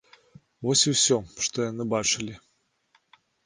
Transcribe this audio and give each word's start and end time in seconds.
Вось 0.67 0.85
і 0.89 0.93
ўсё, 0.95 1.19
што 1.49 1.57
яны 1.71 1.83
бачылі. 1.95 2.33